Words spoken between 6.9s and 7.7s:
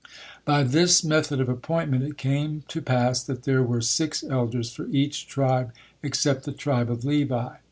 Levi.